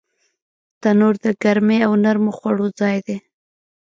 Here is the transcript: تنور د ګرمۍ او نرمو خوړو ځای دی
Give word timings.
تنور 0.81 1.15
د 1.23 1.25
ګرمۍ 1.43 1.79
او 1.87 1.93
نرمو 2.03 2.31
خوړو 2.37 2.67
ځای 2.79 2.97
دی 3.07 3.17